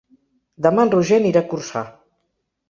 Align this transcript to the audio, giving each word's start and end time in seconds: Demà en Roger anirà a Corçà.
Demà 0.65 0.85
en 0.87 0.91
Roger 0.95 1.19
anirà 1.19 1.45
a 1.45 1.47
Corçà. 1.53 1.85